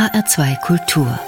[0.00, 1.20] HR2 Kultur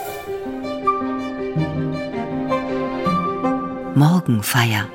[3.94, 4.88] Morgenfeier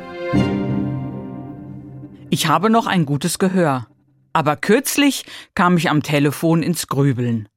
[2.32, 3.86] Ich habe noch ein gutes Gehör.
[4.34, 7.50] Aber kürzlich kam ich am Telefon ins Grübeln.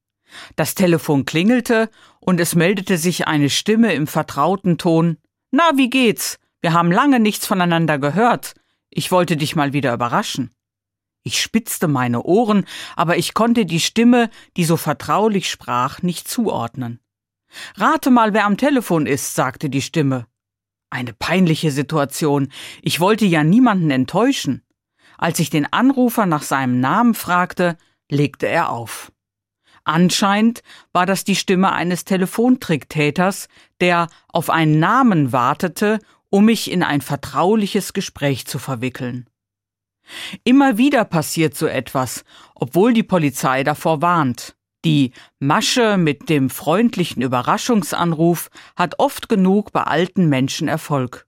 [0.56, 1.88] Das Telefon klingelte
[2.21, 5.17] und es meldete sich eine Stimme im vertrauten Ton.
[5.53, 6.39] Na, wie geht's?
[6.61, 8.53] Wir haben lange nichts voneinander gehört.
[8.91, 10.51] Ich wollte dich mal wieder überraschen.
[11.23, 12.65] Ich spitzte meine Ohren,
[12.97, 17.01] aber ich konnte die Stimme, die so vertraulich sprach, nicht zuordnen.
[17.74, 20.27] Rate mal, wer am Telefon ist, sagte die Stimme.
[20.88, 22.51] Eine peinliche Situation.
[22.83, 24.62] Ich wollte ja niemanden enttäuschen.
[25.19, 27.77] Als ich den Anrufer nach seinem Namen fragte,
[28.11, 29.12] legte er auf.
[29.84, 33.48] Anscheinend war das die Stimme eines Telefontricktäters,
[33.80, 39.30] der auf einen Namen wartete, um mich in ein vertrauliches Gespräch zu verwickeln.
[40.45, 42.24] Immer wieder passiert so etwas,
[42.55, 44.56] obwohl die Polizei davor warnt.
[44.84, 51.27] Die Masche mit dem freundlichen Überraschungsanruf hat oft genug bei alten Menschen Erfolg.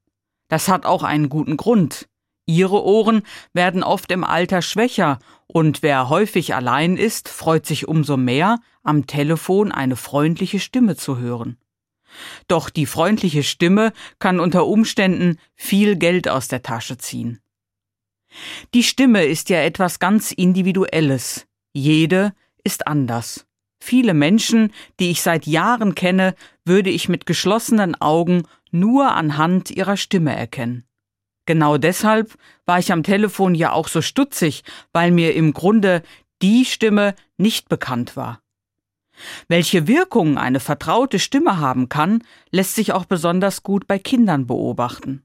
[0.48, 2.08] Das hat auch einen guten Grund.
[2.46, 3.22] Ihre Ohren
[3.52, 9.06] werden oft im Alter schwächer, und wer häufig allein ist, freut sich umso mehr, am
[9.06, 11.58] Telefon eine freundliche Stimme zu hören.
[12.48, 17.41] Doch die freundliche Stimme kann unter Umständen viel Geld aus der Tasche ziehen.
[18.74, 21.46] Die Stimme ist ja etwas ganz Individuelles.
[21.72, 23.46] Jede ist anders.
[23.82, 29.96] Viele Menschen, die ich seit Jahren kenne, würde ich mit geschlossenen Augen nur anhand ihrer
[29.96, 30.84] Stimme erkennen.
[31.46, 36.02] Genau deshalb war ich am Telefon ja auch so stutzig, weil mir im Grunde
[36.40, 38.40] die Stimme nicht bekannt war.
[39.48, 45.24] Welche Wirkung eine vertraute Stimme haben kann, lässt sich auch besonders gut bei Kindern beobachten.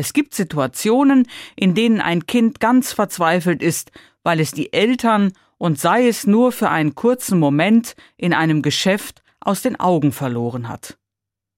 [0.00, 5.78] Es gibt Situationen, in denen ein Kind ganz verzweifelt ist, weil es die Eltern und
[5.78, 10.96] sei es nur für einen kurzen Moment in einem Geschäft aus den Augen verloren hat.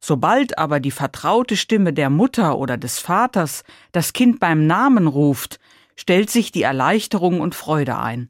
[0.00, 5.60] Sobald aber die vertraute Stimme der Mutter oder des Vaters das Kind beim Namen ruft,
[5.94, 8.28] stellt sich die Erleichterung und Freude ein.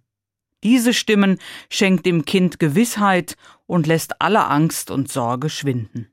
[0.63, 1.39] Diese Stimmen
[1.71, 6.12] schenkt dem Kind Gewissheit und lässt alle Angst und Sorge schwinden.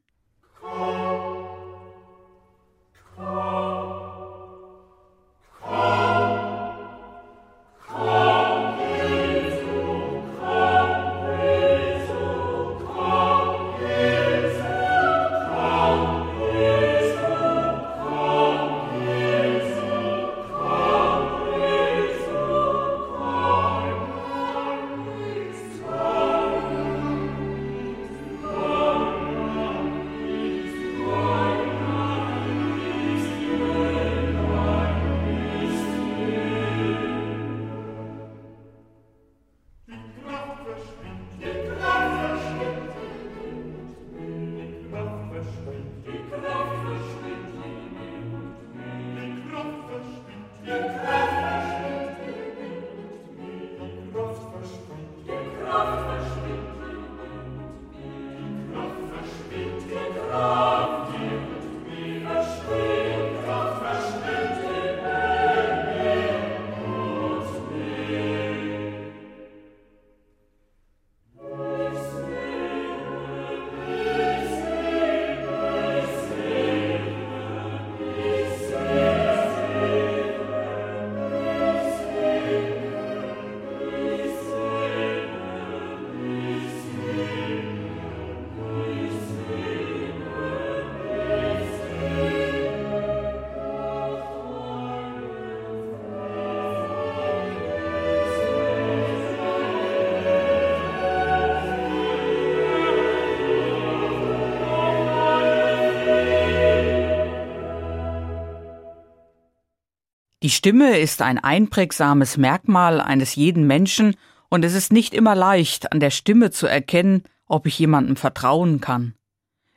[110.41, 114.15] Die Stimme ist ein einprägsames Merkmal eines jeden Menschen,
[114.47, 118.79] und es ist nicht immer leicht, an der Stimme zu erkennen, ob ich jemandem vertrauen
[118.79, 119.13] kann.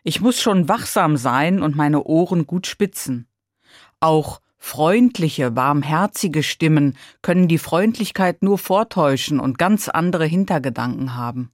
[0.04, 3.26] Ich muss schon wachsam sein und meine Ohren gut spitzen.
[4.00, 11.50] Auch freundliche, barmherzige Stimmen können die Freundlichkeit nur vortäuschen und ganz andere Hintergedanken haben.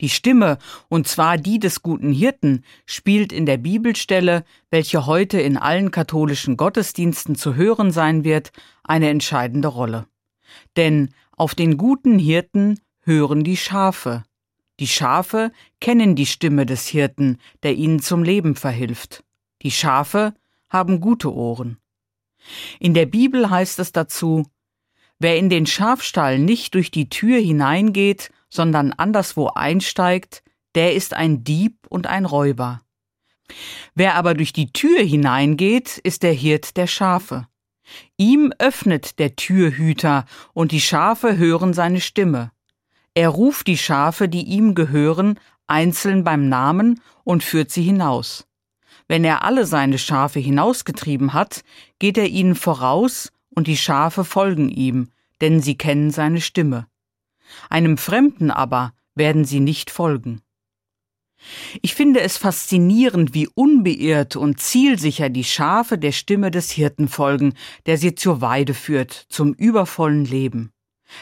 [0.00, 0.58] Die Stimme,
[0.88, 6.56] und zwar die des guten Hirten, spielt in der Bibelstelle, welche heute in allen katholischen
[6.58, 8.52] Gottesdiensten zu hören sein wird,
[8.84, 10.06] eine entscheidende Rolle.
[10.76, 14.24] Denn auf den guten Hirten hören die Schafe.
[14.80, 15.50] Die Schafe
[15.80, 19.24] kennen die Stimme des Hirten, der ihnen zum Leben verhilft.
[19.62, 20.34] Die Schafe
[20.68, 21.78] haben gute Ohren.
[22.78, 24.44] In der Bibel heißt es dazu,
[25.18, 30.42] Wer in den Schafstall nicht durch die Tür hineingeht, sondern anderswo einsteigt,
[30.74, 32.80] der ist ein Dieb und ein Räuber.
[33.94, 37.46] Wer aber durch die Tür hineingeht, ist der Hirt der Schafe.
[38.16, 42.50] Ihm öffnet der Türhüter, und die Schafe hören seine Stimme.
[43.14, 48.46] Er ruft die Schafe, die ihm gehören, einzeln beim Namen und führt sie hinaus.
[49.08, 51.62] Wenn er alle seine Schafe hinausgetrieben hat,
[51.98, 55.10] geht er ihnen voraus, und die Schafe folgen ihm,
[55.40, 56.88] denn sie kennen seine Stimme.
[57.70, 60.42] Einem Fremden aber werden sie nicht folgen.
[61.82, 67.54] Ich finde es faszinierend, wie unbeirrt und zielsicher die Schafe der Stimme des Hirten folgen,
[67.84, 70.72] der sie zur Weide führt, zum übervollen Leben.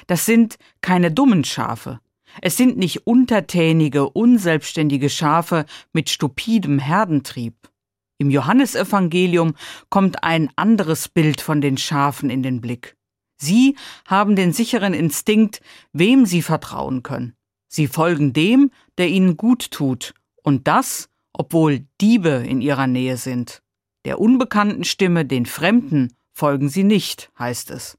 [0.06, 2.00] Das sind keine dummen Schafe.
[2.40, 7.54] Es sind nicht untertänige, unselbstständige Schafe mit stupidem Herdentrieb.
[8.18, 9.54] Im Johannesevangelium
[9.90, 12.96] kommt ein anderes Bild von den Schafen in den Blick.
[13.36, 13.76] Sie
[14.06, 15.60] haben den sicheren Instinkt,
[15.92, 17.34] wem sie vertrauen können.
[17.69, 23.62] Sie folgen dem, der ihnen gut tut, und das, obwohl Diebe in ihrer Nähe sind.
[24.04, 27.98] Der unbekannten Stimme, den Fremden, folgen sie nicht, heißt es.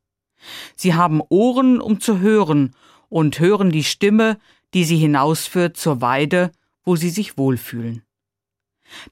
[0.76, 2.76] Sie haben Ohren, um zu hören,
[3.10, 4.38] und hören die Stimme,
[4.74, 6.52] die sie hinausführt zur Weide,
[6.84, 8.04] wo sie sich wohlfühlen.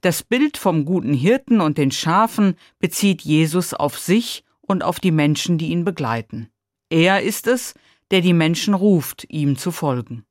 [0.02, 5.12] Das Bild vom guten Hirten und den Schafen bezieht Jesus auf sich und auf die
[5.12, 6.50] Menschen, die ihn begleiten.
[6.90, 7.74] Er ist es,
[8.12, 10.26] der die Menschen ruft, ihm zu folgen.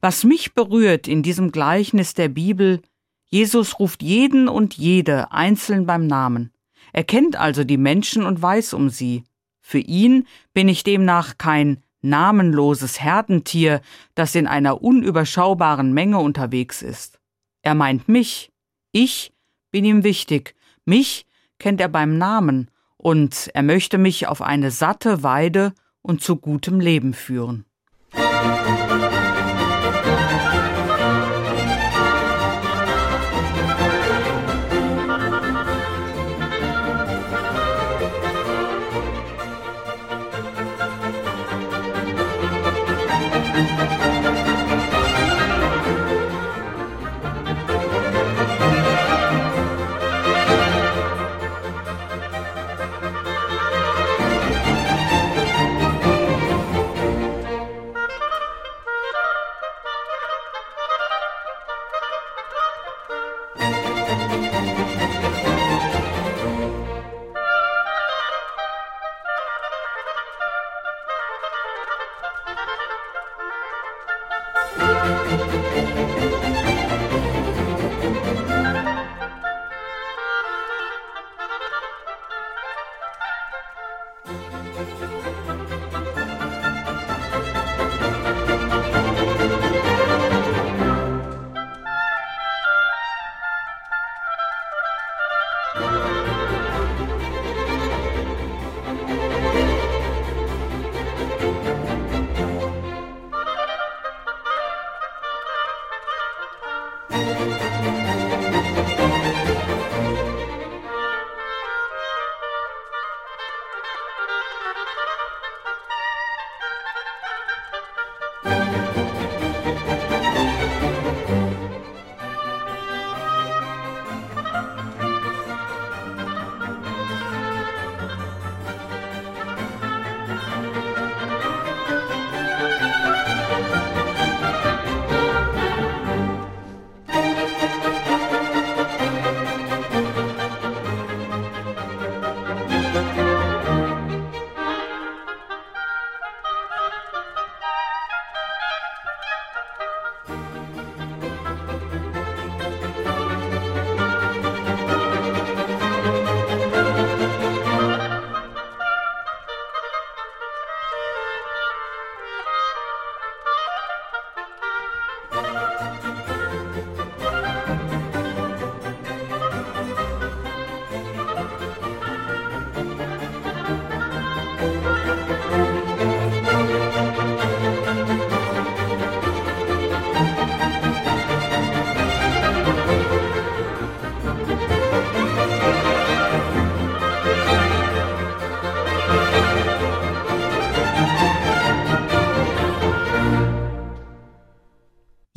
[0.00, 2.80] Was mich berührt in diesem Gleichnis der Bibel,
[3.26, 6.52] Jesus ruft jeden und jede einzeln beim Namen.
[6.92, 9.24] Er kennt also die Menschen und weiß um sie.
[9.60, 13.82] Für ihn bin ich demnach kein namenloses Herdentier,
[14.14, 17.18] das in einer unüberschaubaren Menge unterwegs ist.
[17.62, 18.50] Er meint mich.
[18.92, 19.32] Ich
[19.70, 20.54] bin ihm wichtig.
[20.86, 21.26] Mich
[21.58, 25.72] kennt er beim Namen und er möchte mich auf eine satte Weide
[26.02, 27.64] und zu gutem Leben führen.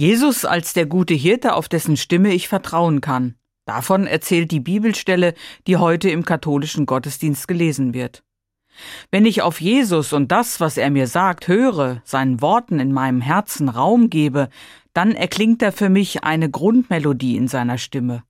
[0.01, 3.35] Jesus als der gute Hirte, auf dessen Stimme ich vertrauen kann.
[3.67, 5.35] Davon erzählt die Bibelstelle,
[5.67, 8.23] die heute im katholischen Gottesdienst gelesen wird.
[9.11, 13.21] Wenn ich auf Jesus und das, was er mir sagt, höre, seinen Worten in meinem
[13.21, 14.49] Herzen Raum gebe,
[14.93, 18.23] dann erklingt er für mich eine Grundmelodie in seiner Stimme.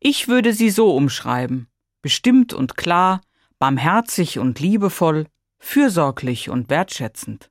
[0.00, 1.68] Ich würde sie so umschreiben,
[2.02, 3.22] bestimmt und klar,
[3.58, 7.48] barmherzig und liebevoll, fürsorglich und wertschätzend.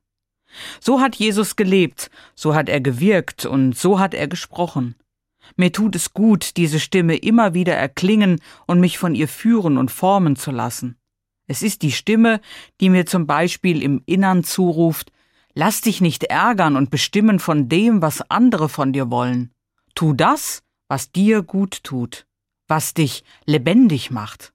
[0.80, 4.94] So hat Jesus gelebt, so hat er gewirkt und so hat er gesprochen.
[5.56, 9.90] Mir tut es gut, diese Stimme immer wieder erklingen und mich von ihr führen und
[9.90, 10.96] formen zu lassen.
[11.46, 12.40] Es ist die Stimme,
[12.80, 15.12] die mir zum Beispiel im Innern zuruft,
[15.52, 19.52] lass dich nicht ärgern und bestimmen von dem, was andere von dir wollen.
[19.94, 22.26] Tu das, was dir gut tut,
[22.66, 24.53] was dich lebendig macht.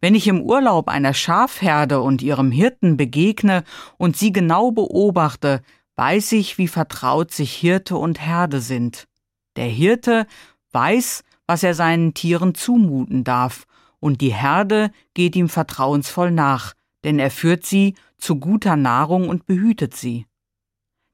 [0.00, 3.64] Wenn ich im Urlaub einer Schafherde und ihrem Hirten begegne
[3.96, 5.62] und sie genau beobachte,
[5.96, 9.08] weiß ich, wie vertraut sich Hirte und Herde sind.
[9.56, 10.26] Der Hirte
[10.72, 13.64] weiß, was er seinen Tieren zumuten darf,
[14.00, 19.46] und die Herde geht ihm vertrauensvoll nach, denn er führt sie zu guter Nahrung und
[19.46, 20.27] behütet sie.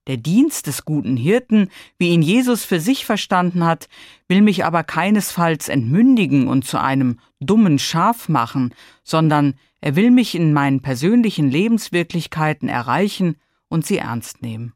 [0.06, 3.88] Der Dienst des guten Hirten, wie ihn Jesus für sich verstanden hat,
[4.28, 10.34] will mich aber keinesfalls entmündigen und zu einem dummen Schaf machen, sondern er will mich
[10.34, 13.36] in meinen persönlichen Lebenswirklichkeiten erreichen
[13.68, 14.74] und sie ernst nehmen.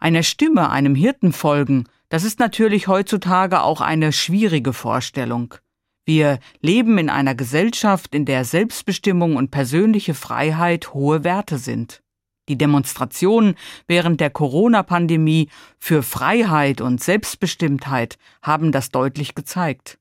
[0.00, 5.54] Einer Stimme, einem Hirten folgen, das ist natürlich heutzutage auch eine schwierige Vorstellung.
[6.04, 12.02] Wir leben in einer Gesellschaft, in der Selbstbestimmung und persönliche Freiheit hohe Werte sind.
[12.48, 15.48] Die Demonstrationen während der Corona-Pandemie
[15.78, 19.98] für Freiheit und Selbstbestimmtheit haben das deutlich gezeigt.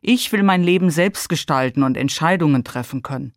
[0.00, 3.34] Ich will mein Leben selbst gestalten und Entscheidungen treffen können.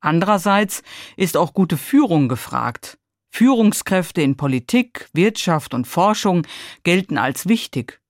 [0.00, 0.82] Andererseits
[1.16, 2.98] ist auch gute Führung gefragt.
[3.30, 6.46] Führungskräfte in Politik, Wirtschaft und Forschung
[6.84, 8.00] gelten als wichtig.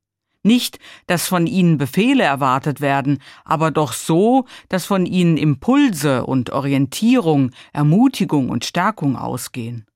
[0.47, 6.51] Nicht, dass von ihnen Befehle erwartet werden, aber doch so, dass von ihnen Impulse und
[6.51, 9.87] Orientierung, Ermutigung und Stärkung ausgehen.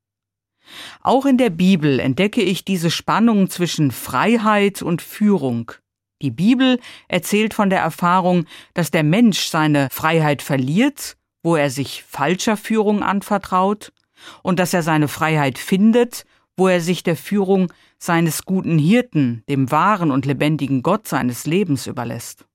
[1.03, 5.73] Auch in der Bibel entdecke ich diese Spannung zwischen Freiheit und Führung.
[6.23, 12.03] Die Bibel erzählt von der Erfahrung, dass der Mensch seine Freiheit verliert, wo er sich
[12.03, 13.93] falscher Führung anvertraut,
[14.43, 16.25] und dass er seine Freiheit findet,
[16.57, 21.87] wo er sich der Führung seines guten Hirten, dem wahren und lebendigen Gott seines Lebens
[21.87, 22.47] überlässt.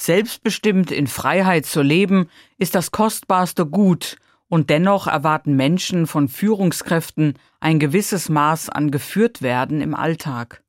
[0.00, 4.16] Selbstbestimmt in Freiheit zu leben, ist das kostbarste Gut,
[4.48, 10.64] und dennoch erwarten Menschen von Führungskräften ein gewisses Maß an Geführtwerden im Alltag.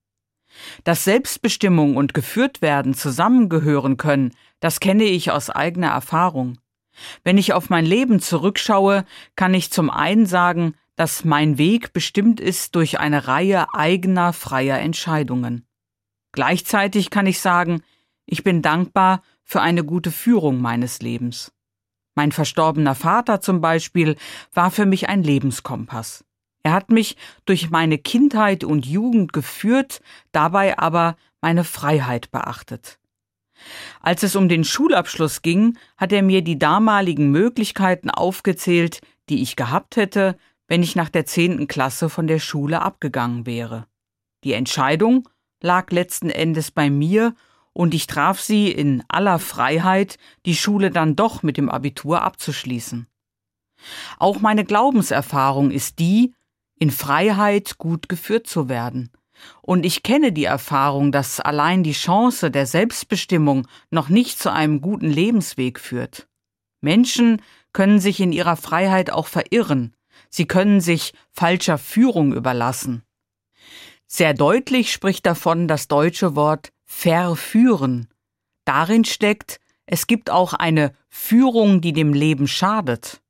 [0.83, 6.57] Dass Selbstbestimmung und Geführtwerden zusammengehören können, das kenne ich aus eigener Erfahrung.
[7.23, 9.05] Wenn ich auf mein Leben zurückschaue,
[9.37, 14.79] kann ich zum einen sagen, dass mein Weg bestimmt ist durch eine Reihe eigener freier
[14.79, 15.65] Entscheidungen.
[16.33, 17.81] Gleichzeitig kann ich sagen,
[18.25, 21.51] ich bin dankbar für eine gute Führung meines Lebens.
[22.15, 24.15] Mein verstorbener Vater zum Beispiel
[24.53, 26.25] war für mich ein Lebenskompass.
[26.63, 30.01] Er hat mich durch meine Kindheit und Jugend geführt,
[30.31, 32.99] dabei aber meine Freiheit beachtet.
[33.99, 39.55] Als es um den Schulabschluss ging, hat er mir die damaligen Möglichkeiten aufgezählt, die ich
[39.55, 40.37] gehabt hätte,
[40.67, 43.87] wenn ich nach der zehnten Klasse von der Schule abgegangen wäre.
[44.43, 45.27] Die Entscheidung
[45.61, 47.35] lag letzten Endes bei mir
[47.73, 53.07] und ich traf sie in aller Freiheit, die Schule dann doch mit dem Abitur abzuschließen.
[54.19, 56.33] Auch meine Glaubenserfahrung ist die,
[56.77, 59.11] in Freiheit gut geführt zu werden.
[59.61, 64.81] Und ich kenne die Erfahrung, dass allein die Chance der Selbstbestimmung noch nicht zu einem
[64.81, 66.27] guten Lebensweg führt.
[66.81, 67.41] Menschen
[67.73, 69.95] können sich in ihrer Freiheit auch verirren,
[70.29, 73.03] sie können sich falscher Führung überlassen.
[74.07, 78.07] Sehr deutlich spricht davon das deutsche Wort verführen.
[78.65, 83.21] Darin steckt, es gibt auch eine Führung, die dem Leben schadet.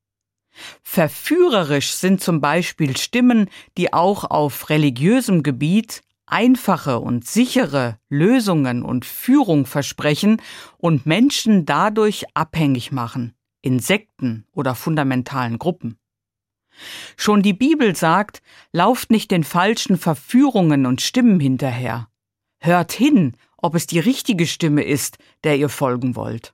[0.83, 9.05] Verführerisch sind zum Beispiel Stimmen, die auch auf religiösem Gebiet einfache und sichere Lösungen und
[9.05, 10.41] Führung versprechen
[10.77, 15.97] und Menschen dadurch abhängig machen, in Sekten oder fundamentalen Gruppen.
[17.15, 18.41] Schon die Bibel sagt,
[18.73, 22.09] lauft nicht den falschen Verführungen und Stimmen hinterher.
[22.63, 26.53] Hört hin, ob es die richtige Stimme ist, der ihr folgen wollt.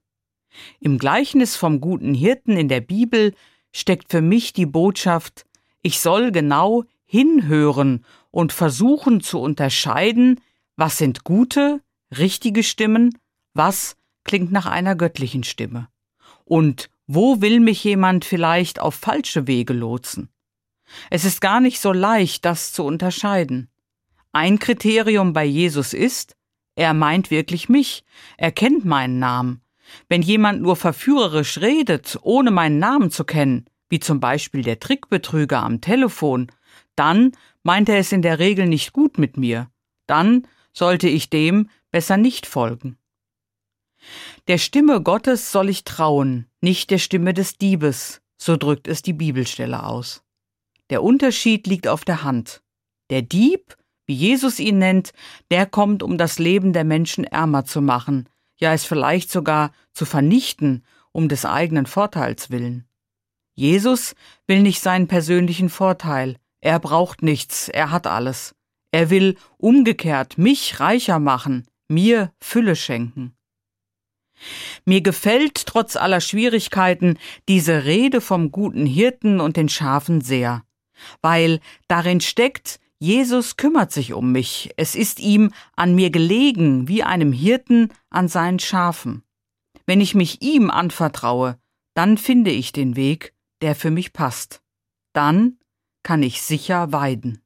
[0.79, 3.33] Im Gleichnis vom guten Hirten in der Bibel
[3.71, 5.45] steckt für mich die Botschaft,
[5.81, 10.41] ich soll genau hinhören und versuchen zu unterscheiden,
[10.75, 11.81] was sind gute,
[12.17, 13.17] richtige Stimmen,
[13.53, 15.87] was klingt nach einer göttlichen Stimme.
[16.43, 20.29] Und wo will mich jemand vielleicht auf falsche Wege lotsen?
[21.09, 23.69] Es ist gar nicht so leicht, das zu unterscheiden.
[24.31, 26.35] Ein Kriterium bei Jesus ist,
[26.77, 28.03] er meint wirklich mich,
[28.37, 29.61] er kennt meinen Namen.
[30.09, 35.63] Wenn jemand nur verführerisch redet, ohne meinen Namen zu kennen, wie zum Beispiel der Trickbetrüger
[35.63, 36.51] am Telefon,
[36.95, 37.31] dann
[37.63, 39.71] meint er es in der Regel nicht gut mit mir.
[40.05, 42.99] Dann sollte ich dem besser nicht folgen.
[44.47, 49.13] Der Stimme Gottes soll ich trauen, nicht der Stimme des Diebes, so drückt es die
[49.13, 50.21] Bibelstelle aus.
[50.91, 52.61] Der Unterschied liegt auf der Hand.
[53.09, 53.77] Der Dieb,
[54.07, 55.11] wie Jesus ihn nennt,
[55.51, 60.05] der kommt, um das Leben der Menschen ärmer zu machen, ja es vielleicht sogar zu
[60.05, 62.87] vernichten, um des eigenen Vorteils willen.
[63.53, 64.15] Jesus
[64.47, 68.55] will nicht seinen persönlichen Vorteil, er braucht nichts, er hat alles.
[68.91, 73.35] Er will umgekehrt mich reicher machen, mir Fülle schenken.
[74.85, 80.63] Mir gefällt trotz aller Schwierigkeiten diese Rede vom guten Hirten und den Schafen sehr,
[81.21, 87.03] weil darin steckt, Jesus kümmert sich um mich, es ist ihm an mir gelegen, wie
[87.03, 89.23] einem Hirten an seinen Schafen.
[89.85, 91.59] Wenn ich mich ihm anvertraue,
[91.93, 94.61] dann finde ich den Weg, der für mich passt.
[95.13, 95.59] Dann
[96.03, 97.41] kann ich sicher weiden.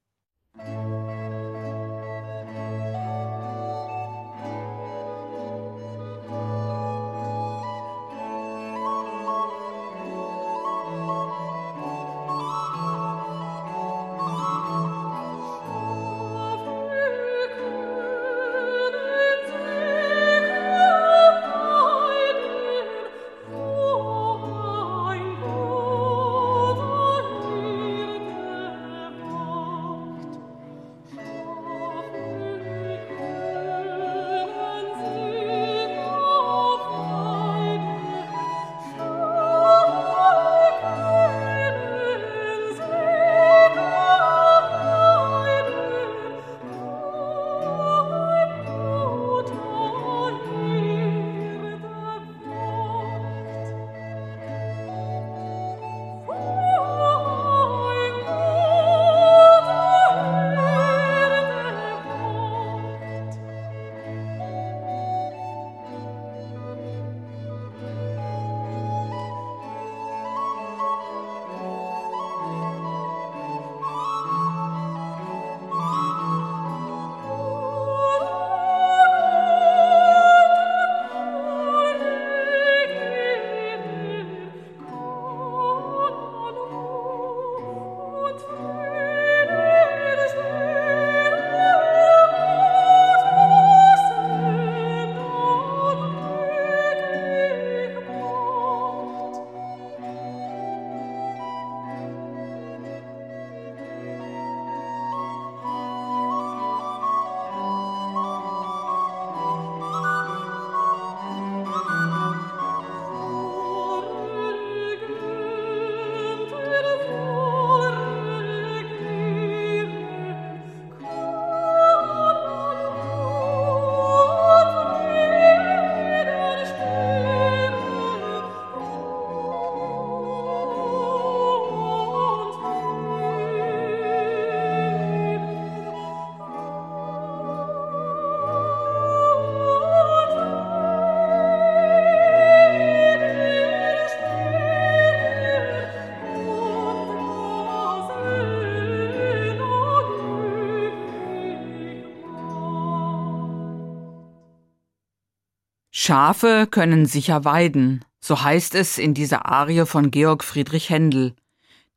[156.12, 161.34] Schafe können sicher weiden, so heißt es in dieser Arie von Georg Friedrich Händel.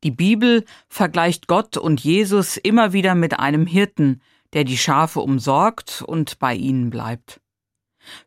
[0.05, 4.21] Die Bibel vergleicht Gott und Jesus immer wieder mit einem Hirten,
[4.53, 7.41] der die Schafe umsorgt und bei ihnen bleibt.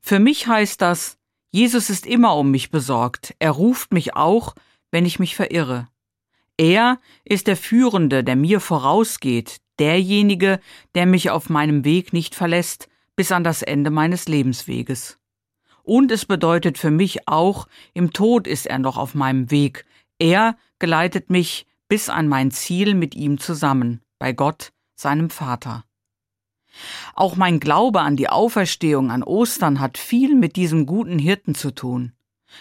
[0.02, 1.16] Für mich heißt das,
[1.52, 3.34] Jesus ist immer um mich besorgt.
[3.38, 4.54] Er ruft mich auch,
[4.90, 5.88] wenn ich mich verirre.
[6.58, 10.60] Er ist der Führende, der mir vorausgeht, derjenige,
[10.94, 15.18] der mich auf meinem Weg nicht verlässt, bis an das Ende meines Lebensweges.
[15.88, 19.86] Und es bedeutet für mich auch, im Tod ist er noch auf meinem Weg.
[20.18, 25.86] Er geleitet mich bis an mein Ziel mit ihm zusammen, bei Gott, seinem Vater.
[27.14, 31.70] Auch mein Glaube an die Auferstehung an Ostern hat viel mit diesem guten Hirten zu
[31.70, 32.12] tun.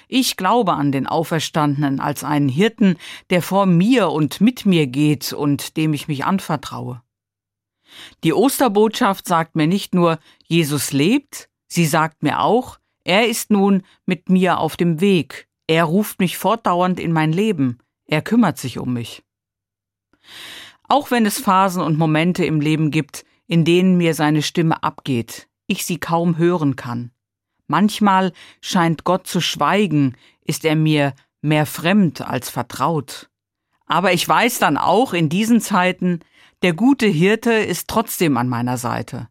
[0.08, 2.96] Ich glaube an den Auferstandenen als einen Hirten,
[3.30, 7.02] der vor mir und mit mir geht und dem ich mich anvertraue.
[8.24, 13.84] Die Osterbotschaft sagt mir nicht nur, Jesus lebt, sie sagt mir auch, er ist nun
[14.06, 18.80] mit mir auf dem Weg, er ruft mich fortdauernd in mein Leben, er kümmert sich
[18.80, 19.24] um mich.
[20.90, 25.48] Auch wenn es Phasen und Momente im Leben gibt, in denen mir seine Stimme abgeht,
[25.68, 27.12] ich sie kaum hören kann.
[27.68, 33.30] Manchmal scheint Gott zu schweigen, ist er mir mehr fremd als vertraut.
[33.86, 36.20] Aber ich weiß dann auch in diesen Zeiten,
[36.62, 39.30] der gute Hirte ist trotzdem an meiner Seite.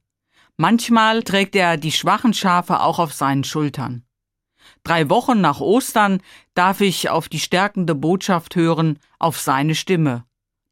[0.57, 4.05] Manchmal trägt er die schwachen Schafe auch auf seinen Schultern.
[4.85, 6.23] Drei Wochen nach Ostern
[6.55, 10.25] darf ich auf die stärkende Botschaft hören, auf seine Stimme.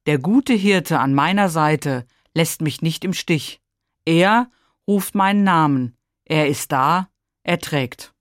[0.07, 3.61] Der gute Hirte an meiner Seite lässt mich nicht im Stich.
[4.07, 4.51] Er
[4.87, 5.97] ruft meinen Namen.
[6.25, 7.09] Er ist da,
[7.43, 8.14] er trägt.